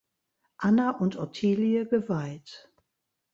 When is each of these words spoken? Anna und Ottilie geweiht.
Anna 0.57 0.97
und 0.97 1.15
Ottilie 1.17 1.85
geweiht. 1.85 2.73